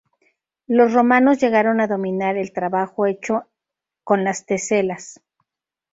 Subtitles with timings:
[0.65, 3.43] Los romanos llegaron a dominar el trabajo hecho
[4.03, 5.21] con las teselas.